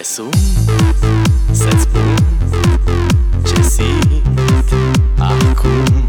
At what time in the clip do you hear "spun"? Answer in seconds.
1.80-2.16